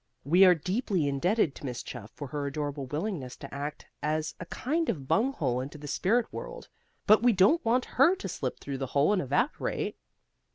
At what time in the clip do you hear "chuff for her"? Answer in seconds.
1.83-2.47